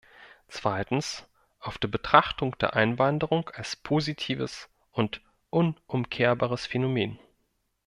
Zweitens, 0.47 1.27
auf 1.59 1.77
der 1.77 1.87
Betrachtung 1.87 2.57
der 2.57 2.75
Einwanderung 2.75 3.49
als 3.51 3.75
positives 3.75 4.67
und 4.93 5.21
unumkehrbares 5.51 6.65
Phänomen. 6.65 7.19